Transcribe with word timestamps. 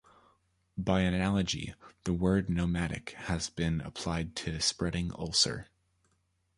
By 0.79 1.01
analogy, 1.01 1.75
the 2.05 2.13
word 2.13 2.49
nomadic 2.49 3.11
has 3.27 3.51
been 3.51 3.81
applied 3.81 4.35
to 4.37 4.59
spreading 4.59 5.11
ulcer. 5.13 5.67